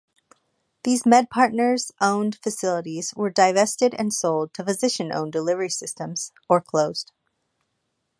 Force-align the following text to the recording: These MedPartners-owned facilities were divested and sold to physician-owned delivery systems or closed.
These 0.83 1.03
MedPartners-owned 1.03 2.39
facilities 2.41 3.13
were 3.15 3.29
divested 3.29 3.93
and 3.93 4.11
sold 4.11 4.51
to 4.55 4.63
physician-owned 4.63 5.31
delivery 5.31 5.69
systems 5.69 6.31
or 6.49 6.59
closed. 6.59 7.11